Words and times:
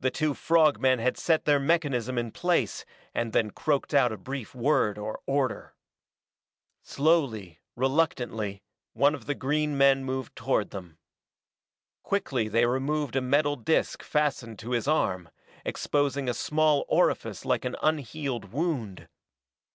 The 0.00 0.10
two 0.10 0.32
frog 0.32 0.80
men 0.80 1.00
had 1.00 1.18
set 1.18 1.44
their 1.44 1.60
mechanism 1.60 2.16
in 2.16 2.30
place 2.30 2.86
and 3.14 3.34
then 3.34 3.50
croaked 3.50 3.92
out 3.92 4.10
a 4.10 4.16
brief 4.16 4.54
word 4.54 4.96
or 4.96 5.20
order. 5.26 5.74
Slowly, 6.82 7.60
reluctantly, 7.76 8.62
one 8.94 9.14
of 9.14 9.26
the 9.26 9.34
green 9.34 9.76
men 9.76 10.02
moved 10.02 10.34
toward 10.34 10.70
them. 10.70 10.96
Quickly 12.02 12.48
they 12.48 12.64
removed 12.64 13.16
a 13.16 13.20
metal 13.20 13.56
disk 13.56 14.02
fastened 14.02 14.58
to 14.60 14.70
his 14.70 14.88
arm, 14.88 15.28
exposing 15.62 16.26
a 16.26 16.32
small 16.32 16.86
orifice 16.88 17.44
like 17.44 17.66
an 17.66 17.76
unhealed 17.82 18.50
wound. 18.50 19.08